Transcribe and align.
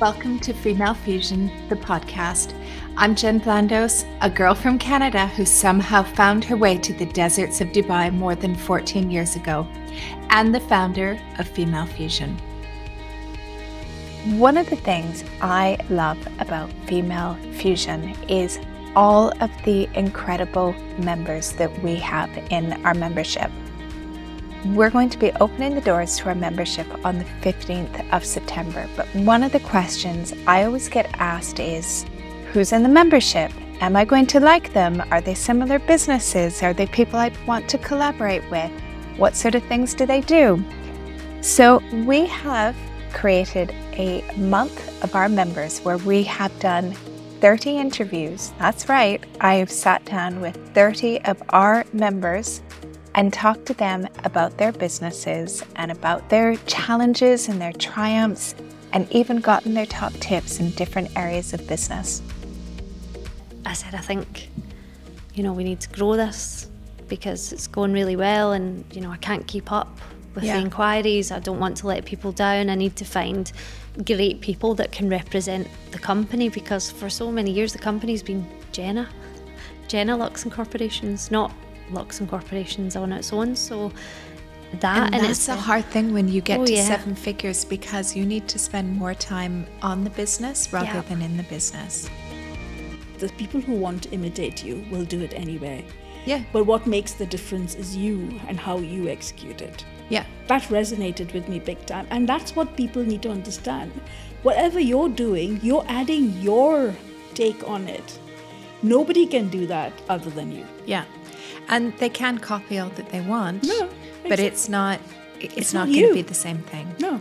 Welcome 0.00 0.38
to 0.40 0.54
Female 0.54 0.94
Fusion, 0.94 1.50
the 1.68 1.76
podcast. 1.76 2.54
I'm 2.96 3.14
Jen 3.14 3.38
Blandos, 3.38 4.06
a 4.22 4.30
girl 4.30 4.54
from 4.54 4.78
Canada 4.78 5.26
who 5.26 5.44
somehow 5.44 6.02
found 6.02 6.42
her 6.44 6.56
way 6.56 6.78
to 6.78 6.94
the 6.94 7.04
deserts 7.04 7.60
of 7.60 7.68
Dubai 7.68 8.10
more 8.10 8.34
than 8.34 8.54
14 8.54 9.10
years 9.10 9.36
ago, 9.36 9.68
and 10.30 10.54
the 10.54 10.60
founder 10.60 11.20
of 11.38 11.46
Female 11.46 11.84
Fusion. 11.84 12.34
One 14.38 14.56
of 14.56 14.70
the 14.70 14.76
things 14.76 15.22
I 15.42 15.76
love 15.90 16.16
about 16.38 16.72
Female 16.86 17.34
Fusion 17.52 18.16
is 18.26 18.58
all 18.96 19.30
of 19.42 19.50
the 19.66 19.86
incredible 19.92 20.72
members 20.96 21.52
that 21.52 21.82
we 21.82 21.96
have 21.96 22.34
in 22.50 22.72
our 22.86 22.94
membership. 22.94 23.50
We're 24.66 24.90
going 24.90 25.08
to 25.08 25.18
be 25.18 25.32
opening 25.40 25.74
the 25.74 25.80
doors 25.80 26.18
to 26.18 26.28
our 26.28 26.34
membership 26.34 26.86
on 27.02 27.16
the 27.18 27.24
15th 27.40 28.12
of 28.12 28.22
September. 28.22 28.86
But 28.94 29.06
one 29.14 29.42
of 29.42 29.52
the 29.52 29.60
questions 29.60 30.34
I 30.46 30.64
always 30.64 30.86
get 30.86 31.08
asked 31.18 31.58
is 31.58 32.04
who's 32.52 32.72
in 32.72 32.82
the 32.82 32.88
membership? 32.88 33.50
Am 33.80 33.96
I 33.96 34.04
going 34.04 34.26
to 34.26 34.38
like 34.38 34.74
them? 34.74 35.02
Are 35.10 35.22
they 35.22 35.32
similar 35.32 35.78
businesses? 35.78 36.62
Are 36.62 36.74
they 36.74 36.86
people 36.86 37.18
I 37.18 37.32
want 37.46 37.70
to 37.70 37.78
collaborate 37.78 38.48
with? 38.50 38.70
What 39.16 39.34
sort 39.34 39.54
of 39.54 39.62
things 39.62 39.94
do 39.94 40.04
they 40.04 40.20
do? 40.20 40.62
So, 41.40 41.82
we 42.04 42.26
have 42.26 42.76
created 43.14 43.70
a 43.94 44.22
month 44.36 45.02
of 45.02 45.14
our 45.14 45.30
members 45.30 45.78
where 45.80 45.96
we 45.96 46.22
have 46.24 46.56
done 46.60 46.92
30 47.40 47.78
interviews. 47.78 48.52
That's 48.58 48.90
right, 48.90 49.24
I 49.40 49.54
have 49.54 49.70
sat 49.70 50.04
down 50.04 50.42
with 50.42 50.74
30 50.74 51.24
of 51.24 51.42
our 51.48 51.86
members 51.94 52.60
and 53.14 53.32
talk 53.32 53.64
to 53.66 53.74
them 53.74 54.06
about 54.24 54.56
their 54.58 54.72
businesses 54.72 55.64
and 55.76 55.90
about 55.90 56.28
their 56.28 56.56
challenges 56.66 57.48
and 57.48 57.60
their 57.60 57.72
triumphs, 57.72 58.54
and 58.92 59.10
even 59.12 59.40
gotten 59.40 59.74
their 59.74 59.86
top 59.86 60.12
tips 60.14 60.60
in 60.60 60.70
different 60.70 61.16
areas 61.16 61.52
of 61.52 61.66
business. 61.66 62.22
I 63.64 63.72
said, 63.72 63.94
I 63.94 64.00
think, 64.00 64.48
you 65.34 65.42
know, 65.42 65.52
we 65.52 65.64
need 65.64 65.80
to 65.80 65.88
grow 65.90 66.16
this 66.16 66.68
because 67.08 67.52
it's 67.52 67.66
going 67.66 67.92
really 67.92 68.16
well, 68.16 68.52
and, 68.52 68.84
you 68.92 69.00
know, 69.00 69.10
I 69.10 69.16
can't 69.16 69.46
keep 69.46 69.70
up 69.70 69.98
with 70.34 70.44
yeah. 70.44 70.56
the 70.56 70.62
inquiries. 70.62 71.30
I 71.30 71.40
don't 71.40 71.58
want 71.58 71.76
to 71.78 71.86
let 71.86 72.04
people 72.04 72.32
down. 72.32 72.70
I 72.70 72.74
need 72.74 72.96
to 72.96 73.04
find 73.04 73.50
great 74.06 74.40
people 74.40 74.74
that 74.76 74.92
can 74.92 75.08
represent 75.08 75.68
the 75.90 75.98
company 75.98 76.48
because 76.48 76.90
for 76.90 77.10
so 77.10 77.30
many 77.32 77.50
years 77.50 77.72
the 77.72 77.78
company's 77.78 78.22
been 78.22 78.46
Jenna. 78.72 79.08
Jenna 79.88 80.16
Lux 80.16 80.44
and 80.44 80.52
Corporations, 80.52 81.30
not 81.30 81.52
Lux 81.92 82.20
and 82.20 82.28
Corporations 82.28 82.96
on 82.96 83.12
its 83.12 83.32
own. 83.32 83.56
So 83.56 83.92
that 84.80 85.06
and, 85.06 85.14
and 85.16 85.24
that's 85.24 85.48
a 85.48 85.56
hard 85.56 85.84
thing 85.86 86.12
when 86.12 86.28
you 86.28 86.40
get 86.40 86.60
oh, 86.60 86.66
to 86.66 86.72
yeah. 86.72 86.84
seven 86.84 87.14
figures 87.14 87.64
because 87.64 88.14
you 88.14 88.24
need 88.24 88.48
to 88.48 88.58
spend 88.58 88.96
more 88.96 89.14
time 89.14 89.66
on 89.82 90.04
the 90.04 90.10
business 90.10 90.72
rather 90.72 90.86
yeah. 90.86 91.00
than 91.02 91.22
in 91.22 91.36
the 91.36 91.42
business. 91.44 92.08
The 93.18 93.28
people 93.30 93.60
who 93.60 93.74
want 93.74 94.04
to 94.04 94.10
imitate 94.10 94.64
you 94.64 94.84
will 94.90 95.04
do 95.04 95.20
it 95.20 95.34
anyway. 95.34 95.84
Yeah. 96.24 96.42
But 96.52 96.64
what 96.64 96.86
makes 96.86 97.14
the 97.14 97.26
difference 97.26 97.74
is 97.74 97.96
you 97.96 98.40
and 98.46 98.58
how 98.58 98.78
you 98.78 99.08
execute 99.08 99.60
it. 99.60 99.84
Yeah. 100.08 100.24
That 100.48 100.62
resonated 100.64 101.32
with 101.32 101.48
me 101.48 101.58
big 101.58 101.84
time. 101.86 102.06
And 102.10 102.28
that's 102.28 102.54
what 102.54 102.76
people 102.76 103.02
need 103.02 103.22
to 103.22 103.30
understand. 103.30 103.92
Whatever 104.42 104.80
you're 104.80 105.08
doing, 105.08 105.60
you're 105.62 105.84
adding 105.88 106.32
your 106.40 106.94
take 107.34 107.66
on 107.68 107.88
it. 107.88 108.18
Nobody 108.82 109.26
can 109.26 109.48
do 109.48 109.66
that 109.66 109.92
other 110.08 110.30
than 110.30 110.52
you. 110.52 110.66
Yeah. 110.86 111.04
And 111.68 111.96
they 111.98 112.08
can 112.08 112.38
copy 112.38 112.78
all 112.78 112.90
that 112.90 113.08
they 113.10 113.20
want. 113.20 113.64
No. 113.64 113.88
But 114.28 114.38
it's 114.38 114.68
not 114.68 115.00
it's, 115.40 115.56
it's 115.56 115.74
not, 115.74 115.88
not 115.88 115.94
going 115.94 116.08
to 116.08 116.14
be 116.14 116.22
the 116.22 116.34
same 116.34 116.58
thing. 116.58 116.94
No. 116.98 117.20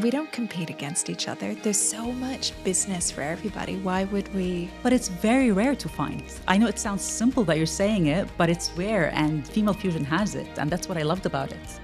We 0.00 0.10
don't 0.10 0.30
compete 0.30 0.70
against 0.70 1.10
each 1.10 1.26
other. 1.26 1.52
There's 1.54 1.76
so 1.76 2.12
much 2.12 2.52
business 2.62 3.10
for 3.10 3.22
everybody. 3.22 3.76
Why 3.76 4.04
would 4.04 4.32
we? 4.34 4.70
But 4.84 4.92
it's 4.92 5.08
very 5.08 5.50
rare 5.50 5.74
to 5.74 5.88
find. 5.88 6.22
I 6.46 6.58
know 6.58 6.68
it 6.68 6.78
sounds 6.78 7.02
simple 7.02 7.42
that 7.44 7.56
you're 7.56 7.66
saying 7.66 8.06
it, 8.06 8.28
but 8.36 8.48
it's 8.48 8.70
rare, 8.76 9.10
and 9.14 9.46
Female 9.46 9.74
Fusion 9.74 10.04
has 10.04 10.36
it, 10.36 10.46
and 10.58 10.70
that's 10.70 10.88
what 10.88 10.96
I 10.96 11.02
loved 11.02 11.26
about 11.26 11.50
it. 11.50 11.80